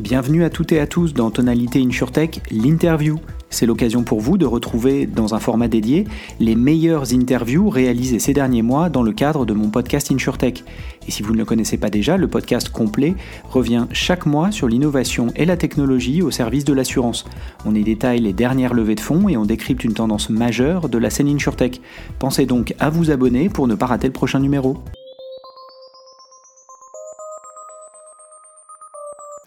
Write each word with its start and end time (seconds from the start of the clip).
Bienvenue 0.00 0.44
à 0.44 0.50
toutes 0.50 0.72
et 0.72 0.80
à 0.80 0.86
tous 0.86 1.12
dans 1.12 1.30
Tonalité 1.30 1.78
InsurTech, 1.78 2.40
l'interview. 2.50 3.20
C'est 3.50 3.66
l'occasion 3.66 4.02
pour 4.02 4.20
vous 4.20 4.38
de 4.38 4.46
retrouver 4.46 5.04
dans 5.04 5.34
un 5.34 5.38
format 5.38 5.68
dédié 5.68 6.06
les 6.38 6.54
meilleures 6.54 7.12
interviews 7.12 7.68
réalisées 7.68 8.18
ces 8.18 8.32
derniers 8.32 8.62
mois 8.62 8.88
dans 8.88 9.02
le 9.02 9.12
cadre 9.12 9.44
de 9.44 9.52
mon 9.52 9.68
podcast 9.68 10.10
InsurTech. 10.10 10.64
Et 11.06 11.10
si 11.10 11.22
vous 11.22 11.34
ne 11.34 11.38
le 11.38 11.44
connaissez 11.44 11.76
pas 11.76 11.90
déjà, 11.90 12.16
le 12.16 12.28
podcast 12.28 12.70
complet 12.70 13.14
revient 13.50 13.88
chaque 13.92 14.24
mois 14.24 14.50
sur 14.50 14.68
l'innovation 14.68 15.26
et 15.36 15.44
la 15.44 15.58
technologie 15.58 16.22
au 16.22 16.30
service 16.30 16.64
de 16.64 16.72
l'assurance. 16.72 17.26
On 17.66 17.74
y 17.74 17.84
détaille 17.84 18.20
les 18.20 18.32
dernières 18.32 18.72
levées 18.72 18.94
de 18.94 19.00
fonds 19.00 19.28
et 19.28 19.36
on 19.36 19.44
décrypte 19.44 19.84
une 19.84 19.92
tendance 19.92 20.30
majeure 20.30 20.88
de 20.88 20.96
la 20.96 21.10
scène 21.10 21.28
InsurTech. 21.28 21.78
Pensez 22.18 22.46
donc 22.46 22.74
à 22.78 22.88
vous 22.88 23.10
abonner 23.10 23.50
pour 23.50 23.68
ne 23.68 23.74
pas 23.74 23.86
rater 23.86 24.06
le 24.06 24.14
prochain 24.14 24.40
numéro. 24.40 24.78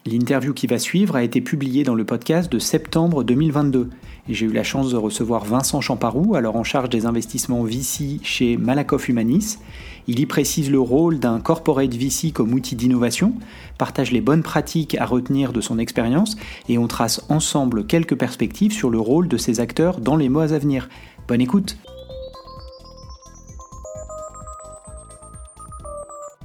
L'interview 0.06 0.54
qui 0.54 0.68
va 0.68 0.80
suivre 0.80 1.16
a 1.16 1.24
été 1.24 1.40
publiée 1.40 1.86
dans 1.86 1.96
le 1.96 2.04
podcast 2.04 2.52
de 2.52 2.60
septembre 2.60 3.24
2022 3.24 3.90
et 4.28 4.34
j'ai 4.34 4.46
eu 4.46 4.52
la 4.52 4.64
chance 4.64 4.92
de 4.92 4.98
recevoir 4.98 5.46
Vincent 5.46 5.80
Champarou, 5.80 6.36
alors 6.36 6.58
en 6.58 6.64
charge 6.66 6.90
des 6.90 7.06
investissements 7.06 7.64
VC 7.64 8.20
chez 8.22 8.58
Malakoff 8.58 9.08
Humanis. 9.08 9.60
Il 10.08 10.20
y 10.20 10.26
précise 10.26 10.70
le 10.70 10.80
rôle 10.80 11.20
d'un 11.20 11.40
corporate 11.40 11.94
VC 11.94 12.32
comme 12.34 12.54
outil 12.54 12.76
d'innovation, 12.76 13.34
partage 13.78 14.12
les 14.12 14.20
bonnes 14.20 14.44
pratiques 14.44 14.96
à 14.96 15.06
retenir 15.06 15.54
de 15.54 15.62
son 15.62 15.80
expérience 15.80 16.36
et 16.68 16.78
on 16.78 16.88
trace 16.88 17.24
ensemble 17.30 17.86
quelques 17.86 18.18
perspectives 18.18 18.74
sur 18.74 18.90
le 18.90 19.00
rôle 19.00 19.30
de 19.30 19.38
ces 19.38 19.62
acteurs 19.62 20.02
dans 20.02 20.18
les 20.18 20.28
mois 20.28 20.52
à 20.52 20.60
venir. 20.60 20.90
Bonne 21.30 21.42
écoute! 21.42 21.78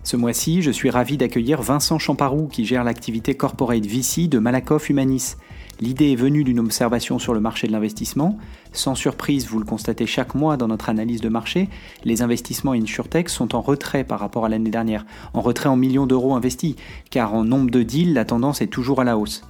Ce 0.08 0.16
mois-ci, 0.16 0.62
je 0.62 0.70
suis 0.70 0.88
ravi 0.88 1.18
d'accueillir 1.18 1.60
Vincent 1.60 1.98
Champarou 1.98 2.46
qui 2.46 2.64
gère 2.64 2.82
l'activité 2.82 3.34
corporate 3.34 3.84
VC 3.84 4.26
de 4.26 4.38
Malakoff 4.38 4.88
Humanis. 4.88 5.36
L'idée 5.82 6.12
est 6.12 6.16
venue 6.16 6.44
d'une 6.44 6.60
observation 6.60 7.18
sur 7.18 7.34
le 7.34 7.40
marché 7.40 7.66
de 7.66 7.72
l'investissement. 7.72 8.38
Sans 8.72 8.94
surprise, 8.94 9.48
vous 9.48 9.58
le 9.58 9.66
constatez 9.66 10.06
chaque 10.06 10.34
mois 10.34 10.56
dans 10.56 10.66
notre 10.66 10.88
analyse 10.88 11.20
de 11.20 11.28
marché, 11.28 11.68
les 12.04 12.22
investissements 12.22 12.72
InsurTech 12.72 13.28
sont 13.28 13.54
en 13.54 13.60
retrait 13.60 14.02
par 14.02 14.18
rapport 14.18 14.46
à 14.46 14.48
l'année 14.48 14.70
dernière, 14.70 15.04
en 15.34 15.42
retrait 15.42 15.68
en 15.68 15.76
millions 15.76 16.06
d'euros 16.06 16.34
investis, 16.34 16.76
car 17.10 17.34
en 17.34 17.44
nombre 17.44 17.70
de 17.70 17.82
deals, 17.82 18.14
la 18.14 18.24
tendance 18.24 18.62
est 18.62 18.68
toujours 18.68 19.02
à 19.02 19.04
la 19.04 19.18
hausse. 19.18 19.42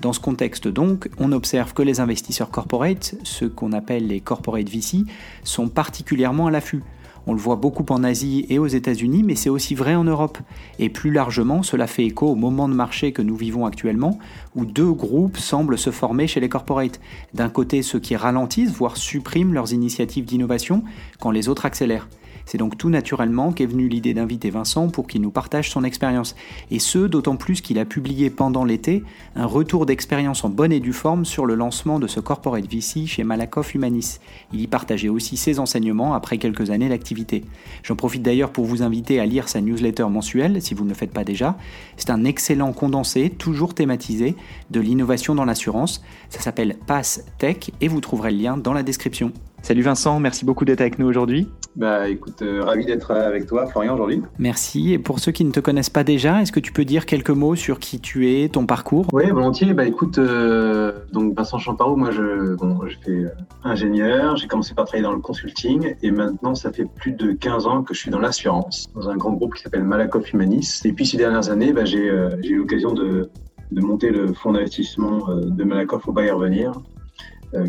Dans 0.00 0.14
ce 0.14 0.20
contexte 0.20 0.66
donc, 0.66 1.10
on 1.18 1.30
observe 1.32 1.74
que 1.74 1.82
les 1.82 2.00
investisseurs 2.00 2.50
corporate, 2.50 3.16
ceux 3.22 3.50
qu'on 3.50 3.72
appelle 3.72 4.06
les 4.06 4.20
corporate 4.20 4.68
VC, 4.70 5.04
sont 5.44 5.68
particulièrement 5.68 6.46
à 6.46 6.50
l'affût. 6.50 6.82
On 7.28 7.34
le 7.34 7.40
voit 7.40 7.56
beaucoup 7.56 7.84
en 7.90 8.04
Asie 8.04 8.46
et 8.48 8.58
aux 8.60 8.66
États-Unis, 8.68 9.24
mais 9.24 9.34
c'est 9.34 9.50
aussi 9.50 9.74
vrai 9.74 9.96
en 9.96 10.04
Europe. 10.04 10.38
Et 10.78 10.88
plus 10.88 11.10
largement, 11.10 11.64
cela 11.64 11.88
fait 11.88 12.04
écho 12.04 12.28
au 12.28 12.36
moment 12.36 12.68
de 12.68 12.74
marché 12.74 13.10
que 13.12 13.22
nous 13.22 13.34
vivons 13.34 13.66
actuellement, 13.66 14.18
où 14.54 14.64
deux 14.64 14.92
groupes 14.92 15.36
semblent 15.36 15.78
se 15.78 15.90
former 15.90 16.28
chez 16.28 16.38
les 16.38 16.48
corporates. 16.48 17.00
D'un 17.34 17.48
côté, 17.48 17.82
ceux 17.82 17.98
qui 17.98 18.14
ralentissent, 18.14 18.70
voire 18.70 18.96
suppriment 18.96 19.54
leurs 19.54 19.72
initiatives 19.72 20.24
d'innovation, 20.24 20.84
quand 21.18 21.32
les 21.32 21.48
autres 21.48 21.66
accélèrent. 21.66 22.08
C'est 22.46 22.58
donc 22.58 22.78
tout 22.78 22.88
naturellement 22.90 23.52
qu'est 23.52 23.66
venue 23.66 23.88
l'idée 23.88 24.14
d'inviter 24.14 24.50
Vincent 24.50 24.88
pour 24.88 25.08
qu'il 25.08 25.20
nous 25.20 25.32
partage 25.32 25.70
son 25.70 25.84
expérience. 25.84 26.36
Et 26.70 26.78
ce, 26.78 26.98
d'autant 26.98 27.36
plus 27.36 27.60
qu'il 27.60 27.78
a 27.78 27.84
publié 27.84 28.30
pendant 28.30 28.64
l'été 28.64 29.02
un 29.34 29.46
retour 29.46 29.84
d'expérience 29.84 30.44
en 30.44 30.48
bonne 30.48 30.72
et 30.72 30.78
due 30.78 30.92
forme 30.92 31.24
sur 31.24 31.44
le 31.44 31.56
lancement 31.56 31.98
de 31.98 32.06
ce 32.06 32.20
corporate 32.20 32.72
VC 32.72 33.06
chez 33.06 33.24
Malakoff 33.24 33.74
Humanis. 33.74 34.20
Il 34.52 34.60
y 34.60 34.68
partageait 34.68 35.08
aussi 35.08 35.36
ses 35.36 35.58
enseignements 35.58 36.14
après 36.14 36.38
quelques 36.38 36.70
années 36.70 36.88
d'activité. 36.88 37.44
J'en 37.82 37.96
profite 37.96 38.22
d'ailleurs 38.22 38.52
pour 38.52 38.64
vous 38.64 38.82
inviter 38.82 39.18
à 39.18 39.26
lire 39.26 39.48
sa 39.48 39.60
newsletter 39.60 40.06
mensuelle 40.08 40.62
si 40.62 40.74
vous 40.74 40.84
ne 40.84 40.90
le 40.90 40.94
faites 40.94 41.12
pas 41.12 41.24
déjà. 41.24 41.58
C'est 41.96 42.10
un 42.10 42.24
excellent 42.24 42.72
condensé, 42.72 43.28
toujours 43.28 43.74
thématisé, 43.74 44.36
de 44.70 44.78
l'innovation 44.78 45.34
dans 45.34 45.44
l'assurance. 45.44 46.04
Ça 46.30 46.40
s'appelle 46.40 46.76
Pass 46.86 47.24
Tech 47.38 47.72
et 47.80 47.88
vous 47.88 48.00
trouverez 48.00 48.30
le 48.30 48.38
lien 48.38 48.56
dans 48.56 48.72
la 48.72 48.84
description. 48.84 49.32
Salut 49.62 49.82
Vincent, 49.82 50.20
merci 50.20 50.44
beaucoup 50.44 50.64
d'être 50.64 50.80
avec 50.80 51.00
nous 51.00 51.06
aujourd'hui. 51.06 51.48
Bah 51.76 52.08
écoute, 52.08 52.40
euh, 52.40 52.64
ravi 52.64 52.86
d'être 52.86 53.10
avec 53.10 53.46
toi, 53.46 53.66
Florian, 53.66 53.92
aujourd'hui. 53.94 54.22
Merci. 54.38 54.94
Et 54.94 54.98
pour 54.98 55.18
ceux 55.18 55.30
qui 55.30 55.44
ne 55.44 55.50
te 55.50 55.60
connaissent 55.60 55.90
pas 55.90 56.04
déjà, 56.04 56.40
est-ce 56.40 56.50
que 56.50 56.60
tu 56.60 56.72
peux 56.72 56.86
dire 56.86 57.04
quelques 57.04 57.28
mots 57.28 57.54
sur 57.54 57.78
qui 57.78 58.00
tu 58.00 58.30
es, 58.30 58.48
ton 58.48 58.64
parcours? 58.64 59.06
Oui, 59.12 59.28
volontiers. 59.30 59.74
Bah 59.74 59.84
écoute, 59.84 60.16
euh, 60.16 60.92
donc 61.12 61.36
Vincent 61.36 61.58
Champarou, 61.58 61.96
moi 61.96 62.10
je, 62.12 62.54
bon, 62.54 62.78
je 62.86 62.96
fais 63.04 63.10
euh, 63.10 63.28
ingénieur, 63.62 64.36
j'ai 64.36 64.48
commencé 64.48 64.72
par 64.72 64.86
travailler 64.86 65.02
dans 65.02 65.12
le 65.12 65.20
consulting 65.20 65.94
et 66.02 66.10
maintenant 66.10 66.54
ça 66.54 66.72
fait 66.72 66.86
plus 66.86 67.12
de 67.12 67.32
15 67.32 67.66
ans 67.66 67.82
que 67.82 67.92
je 67.92 68.00
suis 68.00 68.10
dans 68.10 68.20
l'assurance, 68.20 68.88
dans 68.94 69.10
un 69.10 69.16
grand 69.18 69.34
groupe 69.34 69.54
qui 69.54 69.62
s'appelle 69.62 69.84
Malakoff 69.84 70.32
Humanis. 70.32 70.80
Et 70.86 70.94
puis 70.94 71.04
ces 71.04 71.18
dernières 71.18 71.50
années, 71.50 71.74
bah, 71.74 71.84
j'ai 71.84 72.06
eu 72.06 72.56
l'occasion 72.56 72.94
de, 72.94 73.28
de, 73.70 73.80
monter 73.82 74.08
le 74.08 74.32
fonds 74.32 74.52
d'investissement 74.52 75.28
de 75.28 75.64
Malakoff 75.64 76.08
au 76.08 76.12
Bayer 76.12 76.32
Venir, 76.38 76.72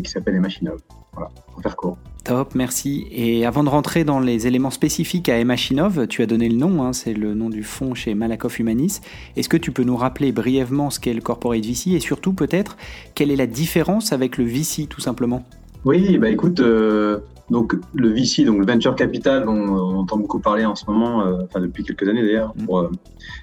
qui 0.02 0.10
s'appelle 0.10 0.34
les 0.34 0.40
Machinov. 0.40 0.80
Voilà, 1.12 1.28
pour 1.52 1.62
faire 1.62 1.76
court. 1.76 1.98
Top, 2.28 2.54
merci. 2.54 3.06
Et 3.10 3.46
avant 3.46 3.64
de 3.64 3.70
rentrer 3.70 4.04
dans 4.04 4.20
les 4.20 4.46
éléments 4.46 4.68
spécifiques 4.68 5.30
à 5.30 5.38
Emachinov, 5.38 6.06
tu 6.08 6.20
as 6.20 6.26
donné 6.26 6.50
le 6.50 6.56
nom, 6.56 6.82
hein, 6.82 6.92
c'est 6.92 7.14
le 7.14 7.32
nom 7.32 7.48
du 7.48 7.62
fonds 7.62 7.94
chez 7.94 8.14
Malakoff 8.14 8.58
Humanis. 8.58 9.00
Est-ce 9.36 9.48
que 9.48 9.56
tu 9.56 9.72
peux 9.72 9.82
nous 9.82 9.96
rappeler 9.96 10.30
brièvement 10.30 10.90
ce 10.90 11.00
qu'est 11.00 11.14
le 11.14 11.22
corporate 11.22 11.64
VC 11.64 11.92
et 11.92 12.00
surtout 12.00 12.34
peut-être 12.34 12.76
quelle 13.14 13.30
est 13.30 13.36
la 13.36 13.46
différence 13.46 14.12
avec 14.12 14.36
le 14.36 14.44
VC 14.44 14.88
tout 14.90 15.00
simplement? 15.00 15.42
Oui, 15.86 16.18
bah 16.18 16.28
écoute, 16.28 16.60
euh, 16.60 17.20
donc 17.48 17.74
le 17.94 18.10
VC, 18.10 18.44
donc 18.44 18.58
le 18.58 18.66
venture 18.66 18.94
capital 18.94 19.46
dont 19.46 19.56
on 19.56 19.96
entend 19.96 20.18
beaucoup 20.18 20.38
parler 20.38 20.66
en 20.66 20.74
ce 20.74 20.84
moment, 20.84 21.22
euh, 21.22 21.44
enfin 21.44 21.62
depuis 21.62 21.82
quelques 21.82 22.06
années 22.06 22.20
d'ailleurs, 22.20 22.52
mm. 22.58 22.66
euh, 22.74 22.88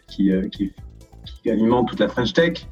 qui, 0.08 0.30
qui 0.52 0.74
alimente 1.46 1.88
toute 1.88 2.00
la 2.00 2.08
French 2.08 2.34
Tech 2.34 2.68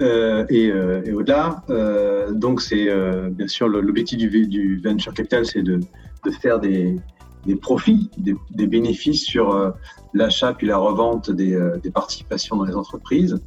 euh, 0.00 0.44
et, 0.48 0.70
euh, 0.70 1.02
et 1.04 1.12
au-delà. 1.12 1.62
Euh, 1.70 2.32
donc, 2.32 2.60
c'est 2.60 2.88
bien 3.30 3.48
sûr 3.48 3.68
l'objectif 3.68 4.18
du, 4.18 4.46
du, 4.46 4.80
venture 4.82 5.14
capital, 5.14 5.46
c'est 5.46 5.62
de, 5.62 5.80
de, 6.24 6.30
faire 6.30 6.60
des, 6.60 6.96
des 7.44 7.56
profits, 7.56 8.10
des, 8.18 8.34
des, 8.50 8.66
bénéfices 8.66 9.24
sur 9.24 9.74
l'achat 10.14 10.54
puis 10.54 10.66
la 10.66 10.78
revente 10.78 11.30
des, 11.30 11.58
des, 11.82 11.90
participations 11.90 12.56
dans 12.56 12.64
les 12.64 12.74
entreprises. 12.74 13.40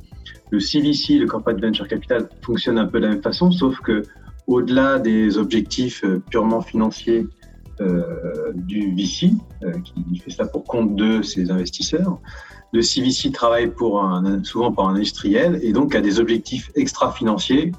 Le 0.52 0.60
CVC, 0.60 1.20
le 1.20 1.28
Corporate 1.28 1.62
Venture 1.62 1.88
Capital, 1.88 2.30
fonctionne 2.42 2.78
un 2.78 2.86
peu 2.86 3.00
de 3.00 3.06
la 3.06 3.14
même 3.14 3.22
façon, 3.22 3.52
sauf 3.52 3.80
que 3.82 4.04
au-delà 4.48 4.98
des 4.98 5.38
objectifs 5.38 6.04
purement 6.32 6.62
financiers 6.62 7.28
euh, 7.82 8.52
du 8.56 8.94
VC, 8.94 9.32
euh, 9.64 9.72
qui 9.80 10.20
fait 10.20 10.32
ça 10.32 10.46
pour 10.46 10.66
compte 10.66 10.98
de 10.98 11.22
ses 11.22 11.50
investisseurs, 11.50 12.20
le 12.72 12.82
CVC 12.82 13.32
travaille 13.32 13.72
pour 13.72 14.04
un, 14.04 14.44
souvent 14.44 14.72
pour 14.72 14.88
un 14.88 14.96
industriel 14.96 15.60
et 15.64 15.74
donc 15.74 15.96
a 15.96 16.02
des 16.02 16.20
objectifs 16.20 16.72
extra-financiers 16.76 17.72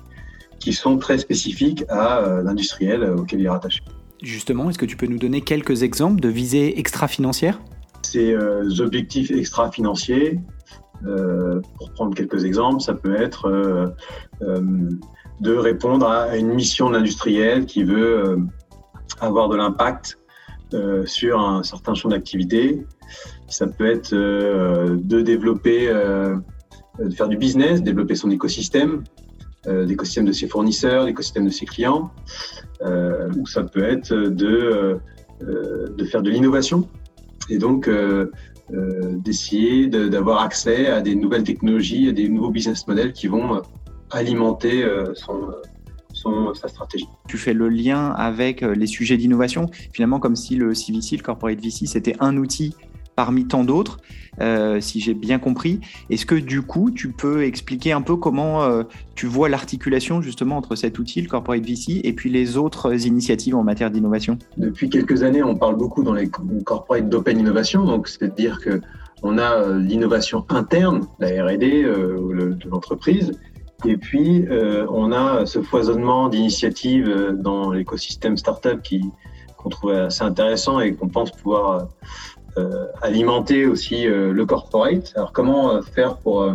qui 0.59 0.73
sont 0.73 0.99
très 0.99 1.19
spécifiques 1.19 1.84
à 1.89 2.19
euh, 2.19 2.43
l'industriel 2.43 3.05
auquel 3.05 3.41
il 3.41 3.47
est 3.47 3.50
rattaché. 3.50 3.81
Justement, 4.23 4.69
est-ce 4.69 4.79
que 4.79 4.87
tu 4.87 4.97
peux 4.97 5.06
nous 5.06 5.19
donner 5.19 5.41
quelques 5.41 5.83
exemples 5.83 6.21
de 6.21 6.29
visées 6.29 6.79
extra-financières? 6.79 7.59
Ces 8.03 8.33
euh, 8.33 8.69
objectifs 8.81 9.31
extra-financiers, 9.31 10.39
euh, 11.06 11.62
pour 11.79 11.91
prendre 11.93 12.15
quelques 12.15 12.45
exemples, 12.45 12.83
ça 12.83 12.93
peut 12.93 13.17
être 13.17 13.47
euh, 13.49 13.87
de 15.41 15.55
répondre 15.55 16.06
à 16.06 16.37
une 16.37 16.53
mission 16.53 16.91
d'industriel 16.91 17.65
qui 17.65 17.83
veut 17.83 18.39
avoir 19.21 19.49
de 19.49 19.56
l'impact 19.56 20.19
sur 21.06 21.41
un 21.41 21.62
certain 21.62 21.94
champ 21.94 22.08
d'activité. 22.08 22.84
Ça 23.48 23.66
peut 23.66 23.91
être 23.91 24.12
euh, 24.12 24.97
de 24.97 25.20
développer, 25.20 25.88
euh, 25.88 26.36
de 26.98 27.10
faire 27.10 27.28
du 27.28 27.36
business, 27.36 27.82
développer 27.82 28.14
son 28.14 28.31
écosystème, 28.31 29.03
euh, 29.66 29.84
l'écosystème 29.84 30.25
de 30.25 30.32
ses 30.32 30.47
fournisseurs, 30.47 31.04
l'écosystème 31.04 31.47
de 31.47 31.50
ses 31.50 31.66
clients, 31.66 32.12
ou 33.36 33.47
ça 33.47 33.64
peut 33.64 33.82
être 33.82 34.14
de, 34.14 34.98
de 35.41 36.04
faire 36.04 36.22
de 36.22 36.31
l'innovation. 36.31 36.88
Et 37.50 37.58
donc 37.58 37.91
d'essayer 38.70 39.88
d'avoir 39.88 40.42
accès 40.42 40.87
à 40.87 41.00
des 41.02 41.14
nouvelles 41.14 41.42
technologies, 41.42 42.08
à 42.08 42.12
des 42.12 42.28
nouveaux 42.28 42.50
business 42.50 42.87
models 42.87 43.12
qui 43.12 43.26
vont 43.26 43.60
alimenter 44.11 44.87
son, 45.14 45.52
son, 46.12 46.55
sa 46.55 46.69
stratégie. 46.69 47.09
Tu 47.29 47.39
fais 47.39 47.55
le 47.55 47.69
lien 47.69 48.11
avec 48.11 48.62
les 48.62 48.87
sujets 48.87 49.17
d'innovation, 49.17 49.71
finalement 49.93 50.19
comme 50.19 50.37
si 50.37 50.57
le 50.57 50.75
CVC, 50.75 51.17
le 51.17 51.23
Corporate 51.23 51.61
VC, 51.61 51.87
c'était 51.87 52.17
un 52.21 52.37
outil 52.37 52.75
parmi 53.21 53.47
tant 53.47 53.65
d'autres, 53.65 53.99
euh, 54.41 54.81
si 54.81 54.99
j'ai 54.99 55.12
bien 55.12 55.39
compris. 55.39 55.81
Est-ce 56.09 56.25
que 56.25 56.35
du 56.35 56.62
coup, 56.62 56.91
tu 56.91 57.12
peux 57.12 57.45
expliquer 57.45 57.93
un 57.93 58.01
peu 58.01 58.17
comment 58.17 58.62
euh, 58.62 58.85
tu 59.15 59.27
vois 59.27 59.51
l'articulation 59.51 60.23
justement 60.23 60.57
entre 60.57 60.75
cet 60.75 60.99
outil, 60.99 61.21
le 61.21 61.29
Corporate 61.29 61.62
VC, 61.62 62.01
et 62.03 62.15
puis 62.15 62.31
les 62.31 62.57
autres 62.57 63.07
initiatives 63.07 63.55
en 63.55 63.62
matière 63.62 63.91
d'innovation? 63.91 64.39
Depuis 64.57 64.89
quelques 64.89 65.23
années, 65.23 65.43
on 65.43 65.55
parle 65.55 65.77
beaucoup 65.77 66.03
dans 66.03 66.15
les 66.15 66.31
corporate 66.65 67.11
d'open 67.11 67.39
innovation, 67.39 67.85
donc 67.85 68.09
c'est-à-dire 68.09 68.61
que 68.61 68.81
on 69.23 69.37
a 69.37 69.53
euh, 69.53 69.79
l'innovation 69.79 70.47
interne, 70.49 71.07
la 71.19 71.45
R&D 71.45 71.83
de 71.83 72.71
l'entreprise, 72.71 73.33
et 73.85 73.97
puis 73.97 74.47
on 74.88 75.12
a 75.12 75.47
ce 75.47 75.62
foisonnement 75.62 76.29
d'initiatives 76.29 77.35
dans 77.38 77.71
l'écosystème 77.73 78.37
startup 78.37 78.82
qui 78.82 79.03
qu'on 79.56 79.69
trouve 79.69 79.93
assez 79.93 80.23
intéressant 80.23 80.81
et 80.81 80.94
qu'on 80.94 81.09
pense 81.09 81.31
pouvoir 81.32 81.88
euh, 82.59 82.87
alimenter 83.03 83.67
aussi 83.67 84.06
euh, 84.06 84.32
le 84.32 84.44
corporate. 84.44 85.12
Alors 85.15 85.32
comment 85.32 85.73
euh, 85.73 85.82
faire 85.82 86.17
pour 86.17 86.53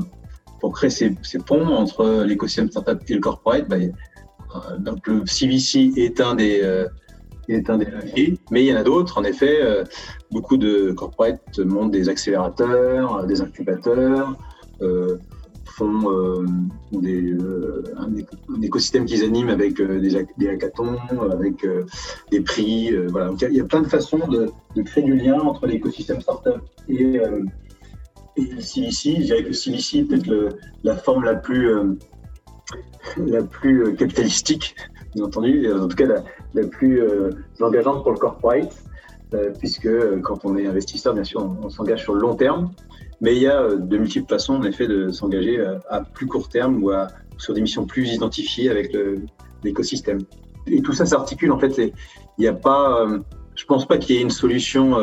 pour 0.60 0.74
créer 0.74 0.90
ces, 0.90 1.40
ponts 1.46 1.68
entre 1.68 2.24
l'écosystème 2.26 2.70
startup 2.70 3.00
et 3.08 3.14
le 3.14 3.20
corporate, 3.20 3.68
bah, 3.70 3.78
donc 4.80 5.06
le 5.06 5.26
CVC 5.26 5.94
est 5.98 6.20
un 6.22 6.34
des 6.34 6.86
est 7.48 7.70
un 7.70 7.78
des 7.78 7.86
leviers, 7.86 8.40
mais 8.50 8.64
il 8.64 8.68
y 8.68 8.74
en 8.74 8.78
a 8.78 8.84
d'autres. 8.84 9.20
En 9.20 9.24
effet, 9.24 9.60
beaucoup 10.32 10.58
de 10.58 10.92
corporates 10.92 11.60
montent 11.60 11.92
des 11.92 12.10
accélérateurs, 12.10 13.26
des 13.28 13.42
incubateurs, 13.42 14.36
font 15.76 16.10
euh, 16.10 16.46
des, 16.94 17.34
euh, 17.34 17.84
un, 17.98 18.62
écosystème 18.62 19.06
qu'ils 19.06 19.24
animent 19.24 19.50
avec 19.50 19.80
euh, 19.82 20.00
des, 20.00 20.48
hackathons, 20.48 20.98
avec 21.32 21.68
des 22.32 22.42
prix. 22.42 22.96
voilà. 23.10 23.34
il, 23.42 23.58
y 23.58 23.60
a, 23.60 23.66
plein 23.66 23.82
de 23.82 23.88
façons 23.88 24.20
de, 24.28 24.52
créer 24.84 25.04
du 25.04 25.16
lien 25.16 25.40
entre 25.40 25.68
l'écosystème 25.68 26.22
startup 26.22 26.62
et, 26.88 27.20
et 28.38 28.42
le 28.42 28.62
CVC. 28.62 29.16
Je 29.18 29.24
dirais 29.24 29.44
que 29.44 29.50
le 29.50 29.54
CVC 29.54 30.00
est 30.00 30.04
peut-être 30.04 30.58
la 30.84 30.96
forme 30.96 31.26
la 31.26 31.36
plus, 31.36 31.70
la 33.18 33.44
plus 33.44 33.96
capitalistique, 33.96 34.76
bien 35.14 35.26
entendu, 35.26 35.72
en 35.72 35.88
tout 35.88 35.98
cas 35.98 36.24
la 36.54 36.68
plus 36.68 37.02
engageante 37.60 38.04
pour 38.04 38.12
le 38.14 38.18
corporate. 38.18 38.74
puisque 39.60 39.90
quand 40.22 40.46
on 40.46 40.56
est 40.56 40.68
investisseur, 40.68 41.14
bien 41.14 41.26
sûr, 41.26 41.42
on 41.62 41.70
s'engage 41.70 42.04
sur 42.04 42.14
le 42.14 42.22
long 42.22 42.36
terme. 42.36 42.72
Mais 43.22 43.36
il 43.36 43.42
y 43.42 43.48
a 43.48 43.62
euh, 43.62 43.78
de 43.78 43.98
multiples 43.98 44.28
façons, 44.28 44.56
en 44.56 44.64
effet, 44.64 44.88
de 44.88 45.10
s'engager 45.12 45.60
euh, 45.60 45.78
à 45.90 46.02
plus 46.02 46.28
court 46.28 46.50
terme 46.50 46.84
ou 46.84 46.92
à, 46.92 47.08
sur 47.38 47.54
des 47.54 47.62
missions 47.62 47.86
plus 47.86 48.14
identifiées 48.14 48.70
avec 48.70 48.96
l'écosystème. 49.64 50.20
Et 50.68 50.82
tout 50.82 50.94
ça 50.94 51.06
s'articule, 51.06 51.52
en 51.52 51.60
fait. 51.60 51.78
Il 51.78 51.92
n'y 52.40 52.48
a 52.48 52.54
pas, 52.54 53.02
euh, 53.02 53.20
je 53.56 53.66
pense 53.66 53.88
pas 53.88 53.98
qu'il 53.98 54.16
y 54.16 54.20
ait 54.20 54.22
une 54.22 54.30
solution 54.30 54.98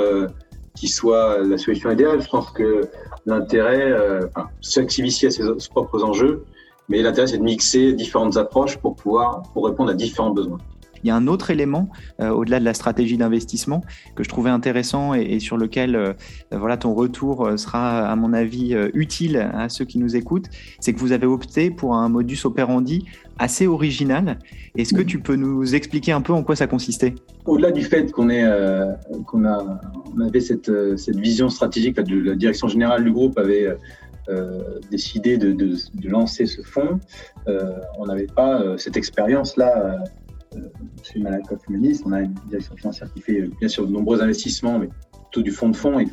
qui 0.75 0.89
soit 0.89 1.39
la 1.43 1.59
solution 1.59 1.91
idéale. 1.91 2.23
Je 2.23 2.29
pense 2.29 2.51
que 2.51 2.89
l'intérêt, 3.27 3.95
enfin, 4.35 4.49
chaque 4.61 4.91
CVC 4.91 5.27
a 5.27 5.31
ses, 5.31 5.43
ses 5.59 5.69
propres 5.69 6.03
enjeux, 6.03 6.45
mais 6.89 7.03
l'intérêt, 7.03 7.27
c'est 7.27 7.39
de 7.39 7.43
mixer 7.43 7.93
différentes 7.93 8.37
approches 8.37 8.79
pour 8.79 8.97
pouvoir, 8.97 9.43
pour 9.53 9.67
répondre 9.67 9.91
à 9.91 9.95
différents 9.95 10.31
besoins. 10.31 10.59
Il 11.03 11.09
y 11.09 11.11
a 11.11 11.17
un 11.17 11.27
autre 11.27 11.51
élément, 11.51 11.89
euh, 12.21 12.31
au-delà 12.31 12.61
de 12.61 12.65
la 12.65 12.75
stratégie 12.75 13.17
d'investissement, 13.17 13.83
que 14.15 14.23
je 14.23 14.29
trouvais 14.29 14.51
intéressant 14.51 15.15
et, 15.15 15.41
sur 15.41 15.57
lequel 15.57 15.97
euh, 15.97 16.13
voilà, 16.51 16.77
ton 16.77 16.95
retour 16.95 17.47
euh, 17.47 17.57
sera, 17.57 18.07
à 18.07 18.17
mon 18.17 18.33
avis, 18.33 18.75
utile 18.95 19.37
à 19.37 19.69
ceux 19.69 19.85
qui 19.85 19.99
nous 19.99 20.17
écoutent, 20.17 20.49
c'est 20.81 20.93
que 20.93 20.99
vous 20.99 21.13
avez 21.13 21.27
opté 21.27 21.71
pour 21.71 21.95
un 21.95 22.09
modus 22.09 22.39
operandi 22.45 23.05
assez 23.39 23.67
original. 23.67 24.39
Est-ce 24.77 24.95
que 24.95 25.03
tu 25.03 25.19
peux 25.19 25.37
nous 25.37 25.75
expliquer 25.75 26.13
un 26.13 26.21
peu 26.21 26.33
en 26.33 26.43
quoi 26.43 26.55
ça 26.55 26.67
consistait? 26.67 27.15
Au-delà 27.45 27.73
du 27.73 27.83
fait 27.83 28.13
qu'on 28.13 28.29
qu'on 29.27 29.45
a, 29.45 29.81
on 30.17 30.21
avait 30.21 30.41
cette, 30.41 30.71
cette 30.97 31.17
vision 31.17 31.49
stratégique, 31.49 31.97
la 31.97 32.35
direction 32.37 32.69
générale 32.69 33.05
du 33.05 33.11
groupe 33.11 33.39
avait 33.39 33.77
décidé 34.91 35.37
de, 35.39 35.53
de, 35.53 35.75
de, 35.95 36.09
lancer 36.09 36.47
ce 36.47 36.63
fonds, 36.63 37.01
on 37.99 38.07
n'avait 38.07 38.27
pas 38.27 38.63
cette 38.79 38.97
expérience-là 38.97 39.99
chez 41.03 41.19
Malakoff 41.21 41.61
Humaniste, 41.69 42.05
on 42.07 42.13
a 42.13 42.21
une 42.21 42.35
direction 42.49 42.77
financière 42.77 43.13
qui 43.13 43.21
fait 43.21 43.43
bien 43.61 43.69
sûr 43.69 43.87
de 43.87 43.93
nombreux 43.93 44.23
investissements, 44.23 44.79
mais 44.79 44.89
tout 45.31 45.43
du 45.43 45.51
fonds 45.51 45.71
de 45.71 45.77
fonds, 45.77 45.99
et 45.99 46.07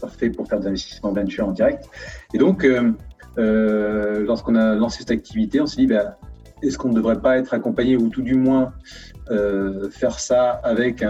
pas 0.00 0.08
fait 0.08 0.30
pour 0.30 0.46
faire 0.48 0.60
des 0.60 0.68
investissements 0.68 1.12
venture 1.12 1.48
en 1.48 1.52
direct. 1.52 1.88
Et 2.34 2.38
donc, 2.38 2.64
euh, 2.64 2.92
euh, 3.38 4.24
lorsqu'on 4.24 4.54
a 4.54 4.74
lancé 4.74 5.00
cette 5.00 5.10
activité, 5.10 5.60
on 5.60 5.66
s'est 5.66 5.82
dit, 5.82 5.86
bah, 5.86 6.18
est-ce 6.62 6.78
qu'on 6.78 6.88
ne 6.88 6.94
devrait 6.94 7.20
pas 7.20 7.38
être 7.38 7.54
accompagné, 7.54 7.96
ou 7.96 8.08
tout 8.08 8.22
du 8.22 8.34
moins 8.34 8.72
euh, 9.30 9.90
faire 9.90 10.18
ça 10.18 10.50
avec 10.50 11.04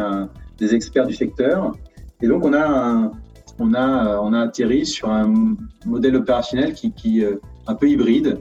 des 0.59 0.75
experts 0.75 1.07
du 1.07 1.15
secteur? 1.15 1.73
Et 2.21 2.29
donc, 2.29 2.45
on 2.45 2.53
a, 2.55 3.11
on 3.59 3.75
a, 3.75 4.21
on 4.21 4.33
a 4.33 4.41
atterri 4.41 4.85
sur 4.87 5.11
un 5.11 5.57
modèle 5.87 6.17
opérationnel 6.17 6.75
qui, 6.75 6.93
qui 6.93 7.25
un 7.67 7.75
peu 7.75 7.89
hybride, 7.89 8.39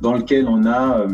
dans 0.00 0.14
lequel 0.14 0.48
on 0.48 0.66
a 0.66 1.06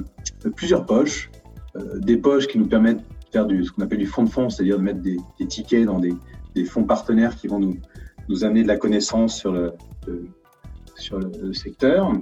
plusieurs 0.55 0.87
poches. 0.87 1.31
Euh, 1.77 1.99
des 1.99 2.17
poches 2.17 2.47
qui 2.47 2.59
nous 2.59 2.67
permettent 2.67 2.99
de 2.99 3.31
faire 3.33 3.47
du, 3.47 3.65
ce 3.65 3.73
qu'on 3.73 3.83
appelle 3.83 3.99
du 3.99 4.07
fonds 4.07 4.25
de 4.25 4.31
fonds, 4.31 4.51
c'est-à-dire 4.51 4.79
de 4.79 4.83
mettre 4.83 5.01
des, 5.01 5.19
tickets 5.47 5.85
dans 5.85 5.99
des, 5.99 6.15
fonds 6.65 6.85
partenaires 6.85 7.37
qui 7.37 7.49
vont 7.49 7.59
nous, 7.59 7.77
nous 8.29 8.45
amener 8.45 8.63
de 8.63 8.69
la 8.69 8.77
connaissance 8.77 9.37
sur 9.37 9.53
le, 9.53 9.75
sur 10.97 11.19
le 11.19 11.53
secteur, 11.53 12.13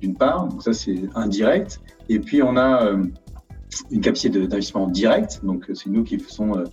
d'une 0.00 0.14
part. 0.14 0.46
Donc 0.48 0.62
ça, 0.62 0.72
c'est 0.72 1.00
indirect. 1.14 1.80
Et 2.08 2.18
puis, 2.18 2.42
on 2.42 2.56
a 2.56 2.84
euh, 2.84 3.04
une 3.90 4.00
capacité 4.00 4.28
d'investissement 4.40 4.88
direct. 4.88 5.40
Donc, 5.42 5.70
c'est 5.72 5.88
nous 5.88 6.04
qui 6.04 6.18
faisons 6.18 6.58
euh, 6.58 6.64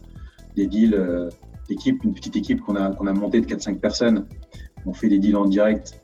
des 0.56 0.68
deals, 0.68 1.30
d'équipe, 1.70 2.04
une 2.04 2.14
petite 2.14 2.36
équipe 2.36 2.62
qu'on 2.62 2.76
a, 2.76 2.94
qu'on 2.94 3.08
a 3.08 3.14
montée 3.14 3.42
de 3.42 3.46
4-5 3.46 3.80
personnes. 3.80 4.26
On 4.86 4.94
fait 4.94 5.08
des 5.08 5.20
deals 5.20 5.38
en 5.38 5.46
direct 5.46 6.02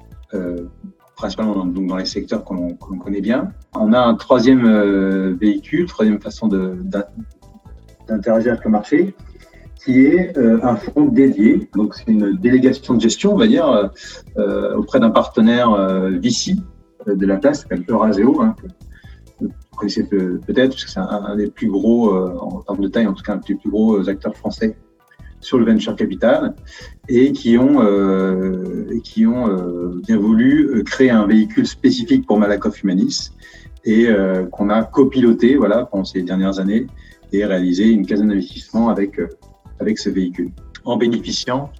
principalement 1.15 1.55
dans, 1.55 1.65
donc 1.65 1.87
dans 1.87 1.97
les 1.97 2.05
secteurs 2.05 2.43
qu'on 2.43 2.75
connaît 2.75 3.21
bien. 3.21 3.51
On 3.75 3.93
a 3.93 3.99
un 3.99 4.15
troisième 4.15 4.65
euh, 4.65 5.35
véhicule, 5.39 5.85
troisième 5.85 6.19
façon 6.19 6.47
d'interagir 6.47 8.53
avec 8.53 8.65
le 8.65 8.71
marché, 8.71 9.15
qui 9.75 10.05
est 10.05 10.37
euh, 10.37 10.59
un 10.63 10.75
fonds 10.75 11.05
dédié. 11.05 11.69
Donc 11.73 11.95
c'est 11.95 12.07
une 12.07 12.37
délégation 12.37 12.95
de 12.95 13.01
gestion, 13.01 13.33
on 13.33 13.37
va 13.37 13.47
dire, 13.47 13.91
euh, 14.37 14.75
auprès 14.75 14.99
d'un 14.99 15.11
partenaire 15.11 15.71
VC 16.19 16.55
de 17.07 17.25
la 17.25 17.37
place, 17.37 17.63
qui 17.63 17.69
s'appelle 17.69 17.85
Euraseo. 17.87 18.41
Hein, 18.41 18.55
vous 19.39 19.49
connaissez 19.75 20.03
peut-être, 20.03 20.71
parce 20.71 20.85
que 20.85 20.91
c'est 20.91 20.99
un, 20.99 21.35
des 21.35 21.49
plus 21.49 21.67
gros, 21.67 22.15
en 22.15 22.61
termes 22.61 22.81
de 22.81 22.87
taille, 22.87 23.07
en 23.07 23.13
tout 23.13 23.23
cas 23.23 23.33
un 23.33 23.37
des 23.37 23.55
plus 23.55 23.71
gros 23.71 24.07
acteurs 24.07 24.35
français 24.35 24.77
sur 25.41 25.57
le 25.57 25.65
venture 25.65 25.95
capital 25.95 26.55
et 27.09 27.31
qui 27.33 27.57
ont, 27.57 27.83
euh, 27.83 28.99
qui 29.03 29.25
ont 29.25 29.49
euh, 29.49 29.99
bien 30.07 30.17
voulu 30.17 30.69
euh, 30.69 30.83
créer 30.83 31.09
un 31.09 31.27
véhicule 31.27 31.67
spécifique 31.67 32.25
pour 32.25 32.39
Malakoff 32.39 32.83
Humanis 32.83 33.31
et 33.83 34.07
euh, 34.07 34.45
qu'on 34.45 34.69
a 34.69 34.83
copiloté 34.83 35.55
voilà, 35.55 35.85
pendant 35.85 36.05
ces 36.05 36.21
dernières 36.21 36.59
années 36.59 36.88
et 37.33 37.43
réalisé 37.45 37.89
une 37.89 38.05
quinzaine 38.05 38.29
d'investissements 38.29 38.89
avec, 38.89 39.19
avec 39.79 39.97
ce 39.97 40.09
véhicule 40.09 40.51
en 40.85 40.97
bénéficiant 40.97 41.71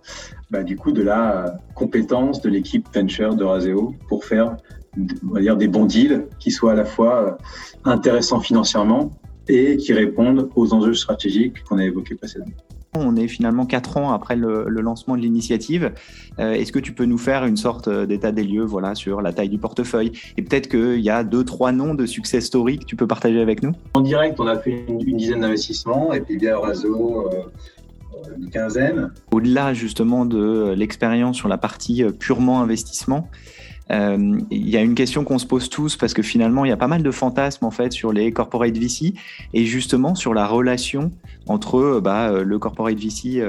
bah, 0.50 0.64
du 0.64 0.76
coup 0.76 0.92
de 0.92 1.02
la 1.04 1.58
compétence 1.76 2.42
de 2.42 2.50
l'équipe 2.50 2.88
venture 2.94 3.36
de 3.36 3.44
Raseo 3.44 3.96
pour 4.10 4.26
faire 4.26 4.58
dire, 4.96 5.58
des 5.58 5.68
bons 5.68 5.86
deals 5.86 6.28
qui 6.40 6.52
soient 6.52 6.74
à 6.74 6.76
la 6.76 6.86
fois 6.86 7.38
intéressants 7.86 8.42
financièrement 8.42 9.12
et 9.48 9.78
qui 9.78 9.94
répondent 9.94 10.50
aux 10.56 10.74
enjeux 10.74 10.94
stratégiques 10.94 11.64
qu'on 11.64 11.78
a 11.78 11.86
évoqués 11.86 12.16
précédemment. 12.16 12.52
On 12.94 13.16
est 13.16 13.30
finalement 13.30 13.66
quatre 13.66 13.96
ans 13.96 14.12
après 14.12 14.36
le, 14.36 14.66
lancement 14.68 15.16
de 15.16 15.22
l'initiative. 15.22 15.94
Euh, 16.40 16.52
est-ce 16.52 16.74
que 16.74 16.80
tu 16.80 16.92
peux 16.92 17.06
nous 17.06 17.18
faire 17.18 17.46
une 17.46 17.56
sorte 17.56 17.88
euh, 17.88 18.06
d'état 18.06 18.34
des 18.34 18.44
lieux 18.44 18.66
voilà, 18.66 18.96
sur 18.96 19.22
la 19.22 19.32
taille 19.32 19.48
du 19.48 19.58
portefeuille? 19.58 20.12
Et 20.36 20.42
peut-être 20.42 20.68
qu'il 20.68 21.00
y 21.00 21.10
a 21.10 21.24
deux, 21.24 21.46
trois 21.46 21.72
noms 21.72 21.94
de 21.94 22.06
success 22.06 22.46
story 22.48 22.80
que 22.80 22.84
tu 22.84 22.98
peux 22.98 23.08
partager 23.08 23.40
avec 23.40 23.64
nous? 23.64 23.72
En 23.94 24.02
direct, 24.02 24.42
on 24.42 24.48
a 24.48 24.60
fait 24.60 24.84
une, 24.90 24.98
dizaine 24.98 25.40
d'investissements 25.40 26.12
et 26.12 26.20
puis 26.20 26.36
bien 26.36 26.60
réseau, 26.60 27.30
euh, 27.32 28.34
une 28.38 28.50
quinzaine. 28.50 29.10
Au-delà 29.32 29.74
justement 29.74 30.26
de 30.26 30.74
l'expérience 30.76 31.38
sur 31.38 31.48
la 31.48 31.58
partie 31.58 32.04
purement 32.20 32.62
investissement, 32.62 33.30
euh, 33.32 33.71
il 33.90 34.70
y 34.70 34.78
a 34.78 34.82
une 34.82 34.96
question 34.96 35.24
qu'on 35.24 35.40
se 35.40 35.46
pose 35.46 35.70
tous 35.70 35.98
parce 35.98 36.14
que 36.14 36.22
finalement, 36.22 36.64
il 36.66 36.70
y 36.70 36.72
a 36.72 36.78
pas 36.78 36.88
mal 36.88 37.04
de 37.04 37.12
fantasmes 37.12 37.66
en 37.66 37.72
fait 37.72 37.92
sur 37.92 38.14
les 38.14 38.32
corporate 38.32 38.78
VC 38.78 39.14
et 39.54 39.66
justement 39.66 40.16
sur 40.16 40.34
la 40.34 40.48
relation 40.48 41.12
entre 41.48 41.80
euh, 41.80 42.02
bah, 42.02 42.30
euh, 42.30 42.44
le 42.44 42.60
corporate 42.60 42.98
VC 42.98 43.44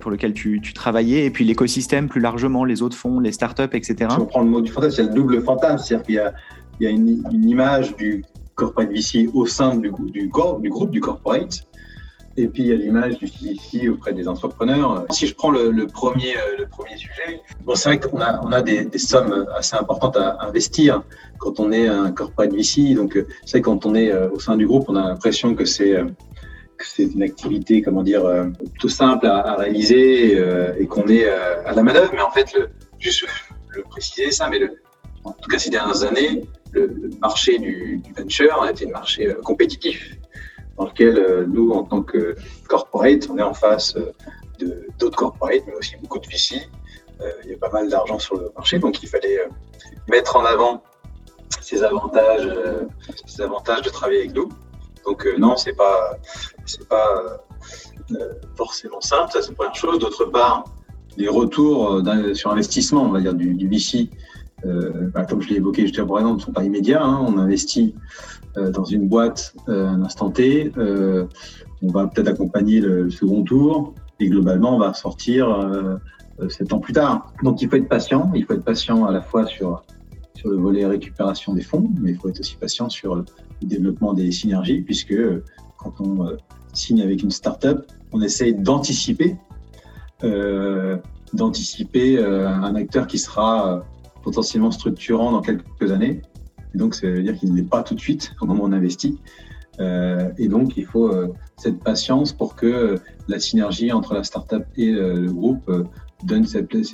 pour 0.00 0.10
lequel 0.10 0.34
tu, 0.34 0.60
travaillais 0.74 1.24
et 1.24 1.30
puis 1.30 1.44
l'écosystème 1.44 2.08
plus 2.08 2.20
largement, 2.20 2.64
les 2.64 2.82
autres 2.82 2.96
fonds, 2.96 3.20
les 3.20 3.32
startups, 3.32 3.62
etc. 3.72 4.10
Si 4.10 4.18
on 4.18 4.26
prend 4.26 4.42
le 4.42 4.50
mot 4.50 4.60
du 4.60 4.70
fantasme, 4.70 5.02
a 5.02 5.04
le 5.04 5.14
double 5.14 5.42
fantasme, 5.42 5.84
c'est-à-dire 5.84 6.06
qu'il 6.06 6.14
y 6.16 6.18
a, 6.18 6.34
il 6.80 6.84
y 6.84 6.86
a 6.86 6.90
une, 6.90 7.48
image 7.48 7.96
du 7.96 8.24
corporate 8.54 8.90
VC 8.90 9.28
au 9.32 9.46
sein 9.46 9.76
du, 9.76 9.90
du, 9.90 10.22
du 10.22 10.28
groupe 10.28 10.90
du 10.90 11.00
corporate 11.00 11.66
et 12.38 12.48
puis, 12.48 12.64
il 12.64 12.68
y 12.68 12.72
a 12.72 12.76
l'image 12.76 13.18
du 13.18 13.28
CDC 13.28 13.88
auprès 13.88 14.12
des 14.12 14.28
entrepreneurs. 14.28 15.06
Si 15.10 15.26
je 15.26 15.34
prends 15.34 15.50
le, 15.50 15.86
premier, 15.86 16.36
euh, 16.36 16.58
le 16.58 16.66
premier 16.66 16.96
sujet, 16.96 17.40
bon, 17.64 17.74
c'est 17.74 17.88
vrai 17.88 17.98
qu'on 17.98 18.20
a, 18.20 18.40
on 18.42 18.52
a 18.52 18.60
des, 18.60 18.86
sommes 18.98 19.46
assez 19.56 19.74
importantes 19.74 20.18
à 20.18 20.44
investir 20.44 21.02
quand 21.38 21.60
on 21.60 21.72
est 21.72 21.88
un 21.88 22.12
corporate 22.12 22.52
VC. 22.52 22.94
Donc, 22.94 23.16
euh, 23.16 23.26
c'est 23.46 23.62
quand 23.62 23.86
on 23.86 23.94
est 23.94 24.12
euh, 24.12 24.28
au 24.30 24.38
sein 24.38 24.56
du 24.56 24.66
groupe, 24.66 24.84
on 24.88 24.96
a 24.96 25.08
l'impression 25.08 25.54
que 25.54 25.64
c'est 25.64 25.96
c'est 26.78 27.04
une 27.04 27.22
activité, 27.22 27.80
comment 27.80 28.02
dire, 28.02 28.24
tout 28.78 28.90
simple 28.90 29.26
à, 29.26 29.54
réaliser 29.54 30.38
et 30.78 30.86
qu'on 30.86 31.08
est 31.08 31.26
à 31.26 31.72
la 31.72 31.82
manœuvre. 31.82 32.10
Mais 32.12 32.20
en 32.20 32.30
fait, 32.30 32.52
le, 32.52 32.68
juste 32.98 33.24
le 33.70 33.82
préciser 33.82 34.30
ça, 34.30 34.50
mais 34.50 34.58
le, 34.58 34.74
en 35.24 35.32
tout 35.32 35.48
cas 35.48 35.58
ces 35.58 35.70
dernières 35.70 36.02
années, 36.02 36.44
le, 36.72 37.10
marché 37.22 37.58
du 37.58 38.02
venture 38.14 38.62
a 38.62 38.72
été 38.72 38.86
un 38.86 38.90
marché 38.90 39.34
compétitif 39.42 40.18
dans 40.76 40.84
lequel 40.84 41.18
euh, 41.18 41.46
nous, 41.46 41.70
en 41.70 41.84
tant 41.84 42.02
que 42.02 42.36
corporate, 42.68 43.28
on 43.30 43.38
est 43.38 43.42
en 43.42 43.54
face 43.54 43.96
euh, 43.96 44.12
d'autres 44.98 45.16
corporates, 45.16 45.62
mais 45.66 45.74
aussi 45.74 45.96
beaucoup 46.00 46.18
de 46.18 46.26
VC. 46.26 46.68
Euh, 47.20 47.30
il 47.44 47.50
y 47.50 47.54
a 47.54 47.58
pas 47.58 47.70
mal 47.70 47.88
d'argent 47.88 48.18
sur 48.18 48.36
le 48.36 48.50
marché, 48.54 48.78
donc 48.78 49.02
il 49.02 49.08
fallait 49.08 49.40
mettre 50.08 50.36
en 50.36 50.44
avant 50.44 50.82
ces 51.60 51.82
avantages, 51.82 52.48
ces 53.26 53.42
avantages 53.42 53.82
de 53.82 53.90
travailler 53.90 54.20
avec 54.20 54.34
nous. 54.34 54.48
Donc 55.04 55.26
non, 55.38 55.56
c'est 55.56 55.72
pas, 55.72 56.18
pas 56.88 57.40
forcément 58.56 59.00
simple. 59.00 59.32
Ça, 59.32 59.42
c'est 59.42 59.50
la 59.50 59.54
première 59.54 59.74
chose. 59.74 59.98
D'autre 59.98 60.24
part, 60.26 60.64
les 61.16 61.28
retours 61.28 62.02
sur 62.34 62.50
investissement, 62.50 63.02
on 63.02 63.10
va 63.10 63.20
dire 63.20 63.34
du, 63.34 63.54
du 63.54 63.68
VC, 63.68 64.10
bah, 65.14 65.24
comme 65.24 65.40
je 65.40 65.48
l'ai 65.48 65.56
évoqué 65.56 65.82
juste 65.82 65.98
avant, 65.98 66.34
ne 66.34 66.40
sont 66.40 66.52
pas 66.52 66.64
immédiats. 66.64 67.02
Hein. 67.02 67.24
On 67.26 67.38
investit 67.38 67.94
dans 68.56 68.84
une 68.84 69.08
boîte 69.08 69.54
un 69.66 70.02
instant 70.02 70.30
T, 70.30 70.72
on 70.76 71.88
va 71.88 72.06
peut-être 72.06 72.28
accompagner 72.28 72.80
le 72.80 73.10
second 73.10 73.42
tour, 73.42 73.94
et 74.18 74.28
globalement, 74.28 74.76
on 74.76 74.78
va 74.78 74.94
sortir 74.94 75.46
sept 76.48 76.72
ans 76.72 76.78
plus 76.78 76.92
tard. 76.92 77.32
Donc 77.42 77.60
il 77.60 77.68
faut 77.68 77.76
être 77.76 77.88
patient, 77.88 78.30
il 78.34 78.44
faut 78.44 78.54
être 78.54 78.64
patient 78.64 79.04
à 79.04 79.12
la 79.12 79.20
fois 79.20 79.46
sur, 79.46 79.84
sur 80.34 80.50
le 80.50 80.56
volet 80.56 80.86
récupération 80.86 81.54
des 81.54 81.62
fonds, 81.62 81.90
mais 82.00 82.12
il 82.12 82.16
faut 82.16 82.28
être 82.28 82.40
aussi 82.40 82.56
patient 82.56 82.88
sur 82.88 83.16
le 83.16 83.24
développement 83.62 84.14
des 84.14 84.30
synergies, 84.32 84.82
puisque 84.82 85.16
quand 85.76 86.00
on 86.00 86.36
signe 86.72 87.02
avec 87.02 87.22
une 87.22 87.30
startup, 87.30 87.84
on 88.12 88.22
essaye 88.22 88.54
d'anticiper 88.54 89.36
euh, 90.24 90.96
d'anticiper 91.32 92.18
euh, 92.18 92.48
un 92.48 92.76
acteur 92.76 93.06
qui 93.06 93.18
sera 93.18 93.74
euh, 93.74 93.80
potentiellement 94.22 94.70
structurant 94.70 95.32
dans 95.32 95.42
quelques 95.42 95.90
années. 95.90 96.22
Et 96.76 96.78
donc, 96.78 96.94
ça 96.94 97.06
veut 97.06 97.22
dire 97.22 97.34
qu'il 97.38 97.54
n'est 97.54 97.62
pas 97.62 97.82
tout 97.82 97.94
de 97.94 98.00
suite 98.00 98.34
au 98.42 98.44
moment 98.44 98.64
où 98.64 98.66
on 98.66 98.72
investit. 98.72 99.18
et 99.80 100.48
donc, 100.48 100.76
il 100.76 100.84
faut 100.84 101.10
cette 101.56 101.82
patience 101.82 102.34
pour 102.34 102.54
que 102.54 102.96
la 103.28 103.38
synergie 103.38 103.92
entre 103.92 104.12
la 104.12 104.24
startup 104.24 104.64
et 104.76 104.92
le 104.92 105.32
groupe 105.32 105.72
donne 106.24 106.44
ses, 106.44 106.62
pleins 106.64 106.84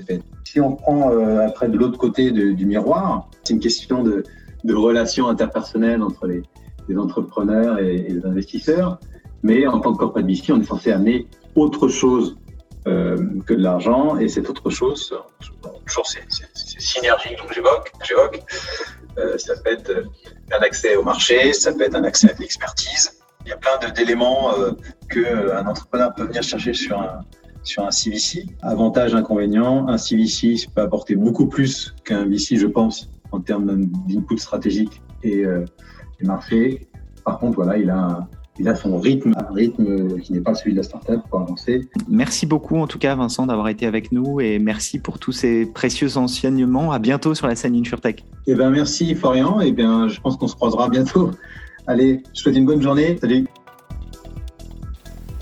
effets. 0.00 0.22
Si 0.44 0.62
on 0.62 0.76
prend 0.76 1.10
après 1.40 1.68
de 1.68 1.76
l'autre 1.76 1.98
côté 1.98 2.30
du 2.32 2.64
miroir, 2.64 3.28
c'est 3.44 3.52
une 3.52 3.60
question 3.60 4.02
de, 4.02 4.24
relations 4.72 5.28
interpersonnelles 5.28 6.02
entre 6.02 6.26
les, 6.26 6.42
entrepreneurs 6.96 7.80
et, 7.80 7.98
les 7.98 8.24
investisseurs. 8.24 8.98
Mais 9.42 9.66
en 9.66 9.78
tant 9.78 9.92
que 9.92 9.98
corporate 9.98 10.26
VC, 10.26 10.52
on 10.52 10.60
est 10.62 10.64
censé 10.64 10.90
amener 10.90 11.26
autre 11.54 11.88
chose 11.88 12.38
euh, 12.86 13.16
que 13.46 13.52
de 13.52 13.62
l'argent. 13.62 14.16
Et 14.16 14.28
cette 14.28 14.48
autre 14.48 14.70
chose, 14.70 15.14
toujours 15.86 16.06
ces, 16.06 16.20
synergies 16.78 17.36
que 17.36 17.54
j'évoque 17.54 18.42
euh, 19.18 19.38
ça 19.38 19.54
peut 19.62 19.72
être 19.72 20.04
un 20.52 20.62
accès 20.62 20.96
au 20.96 21.02
marché, 21.02 21.52
ça 21.52 21.72
peut 21.72 21.82
être 21.82 21.94
un 21.94 22.04
accès 22.04 22.30
à 22.30 22.34
l'expertise. 22.38 23.18
Il 23.44 23.48
y 23.48 23.52
a 23.52 23.56
plein 23.56 23.90
d'éléments 23.90 24.56
euh, 24.58 24.72
qu'un 25.10 25.66
entrepreneur 25.66 26.14
peut 26.14 26.24
venir 26.24 26.42
chercher 26.42 26.74
sur 26.74 27.00
un, 27.00 27.20
sur 27.62 27.84
un 27.84 27.90
CVC. 27.90 28.46
Avantage, 28.62 29.14
inconvénient, 29.14 29.88
un 29.88 29.98
CVC 29.98 30.66
peut 30.74 30.82
apporter 30.82 31.16
beaucoup 31.16 31.46
plus 31.46 31.94
qu'un 32.04 32.24
VC, 32.26 32.56
je 32.56 32.66
pense, 32.66 33.10
en 33.32 33.40
termes 33.40 33.86
d'input 34.06 34.38
stratégique 34.38 35.02
et, 35.22 35.44
euh, 35.44 35.64
et 36.20 36.24
marché. 36.24 36.88
Par 37.24 37.38
contre, 37.38 37.56
voilà, 37.56 37.78
il 37.78 37.90
a 37.90 37.96
un, 37.96 38.28
il 38.58 38.68
a 38.68 38.74
son 38.74 38.98
rythme, 38.98 39.32
un 39.36 39.52
rythme 39.52 40.18
qui 40.20 40.32
n'est 40.32 40.40
pas 40.40 40.54
celui 40.54 40.72
de 40.72 40.78
la 40.78 40.82
startup 40.82 41.20
pour 41.30 41.40
avancer. 41.40 41.88
Merci 42.08 42.46
beaucoup 42.46 42.76
en 42.76 42.86
tout 42.86 42.98
cas 42.98 43.14
Vincent 43.14 43.46
d'avoir 43.46 43.68
été 43.68 43.86
avec 43.86 44.12
nous 44.12 44.40
et 44.40 44.58
merci 44.58 44.98
pour 44.98 45.18
tous 45.18 45.32
ces 45.32 45.66
précieux 45.66 46.16
enseignements. 46.16 46.92
À 46.92 46.98
bientôt 46.98 47.34
sur 47.34 47.46
la 47.46 47.56
scène 47.56 47.74
InsurTech. 47.74 48.24
Eh 48.46 48.54
bien 48.54 48.70
merci 48.70 49.14
Florian, 49.14 49.60
et 49.60 49.68
eh 49.68 49.72
bien 49.72 50.08
je 50.08 50.20
pense 50.20 50.36
qu'on 50.36 50.48
se 50.48 50.56
croisera 50.56 50.88
bientôt. 50.88 51.30
Allez, 51.86 52.22
je 52.24 52.28
vous 52.28 52.34
souhaite 52.34 52.56
une 52.56 52.66
bonne 52.66 52.82
journée. 52.82 53.16
Salut. 53.20 53.46